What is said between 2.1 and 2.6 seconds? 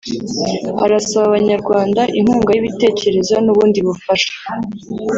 inkunga